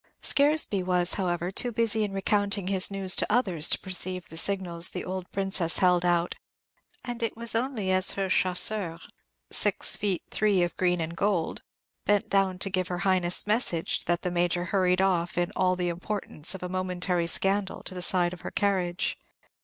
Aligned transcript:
Scaresby 0.23 0.81
was, 0.81 1.13
however, 1.13 1.51
too 1.51 1.71
busy 1.71 2.03
in 2.03 2.11
recounting 2.11 2.65
his 2.69 2.89
news 2.89 3.15
to 3.17 3.31
others 3.31 3.69
to 3.69 3.77
perceive 3.77 4.29
the 4.29 4.35
signals 4.35 4.89
the 4.89 5.05
old 5.05 5.31
Princess 5.31 5.77
held 5.77 6.03
out; 6.03 6.33
and 7.05 7.21
it 7.21 7.37
was 7.37 7.53
only 7.53 7.91
as 7.91 8.13
her 8.13 8.27
chasseur, 8.27 8.97
six 9.51 9.95
feet 9.95 10.23
three 10.31 10.63
of 10.63 10.75
green 10.75 11.01
and 11.01 11.15
gold, 11.15 11.61
bent 12.05 12.31
down 12.31 12.57
to 12.57 12.71
give 12.71 12.87
her 12.87 12.97
Highness's 13.05 13.45
message, 13.45 14.05
that 14.05 14.23
the 14.23 14.31
Major 14.31 14.65
hurried 14.65 15.01
off, 15.01 15.37
in 15.37 15.51
all 15.55 15.75
the 15.75 15.89
importance 15.89 16.55
of 16.55 16.63
a 16.63 16.67
momentary 16.67 17.27
scandal, 17.27 17.83
to 17.83 17.93
the 17.93 18.01
side 18.01 18.33
of 18.33 18.41
her 18.41 18.49
carriage. 18.49 19.19